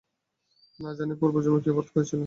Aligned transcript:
না 0.79 0.89
জানি 0.97 1.13
পূর্বজন্মে 1.19 1.59
কী 1.63 1.69
অপরাধ 1.71 1.87
করিয়াছিলাম। 1.89 2.19